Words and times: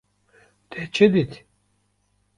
Te 0.69 0.81
çi 0.93 1.07
dît? 1.13 1.35